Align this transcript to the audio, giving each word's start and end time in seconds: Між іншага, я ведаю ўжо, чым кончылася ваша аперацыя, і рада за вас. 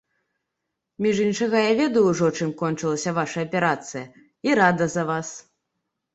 Між 1.05 1.17
іншага, 1.25 1.57
я 1.63 1.73
ведаю 1.81 2.03
ўжо, 2.07 2.31
чым 2.39 2.49
кончылася 2.63 3.15
ваша 3.19 3.45
аперацыя, 3.49 4.05
і 4.51 4.59
рада 4.63 4.91
за 4.97 5.03
вас. 5.13 5.29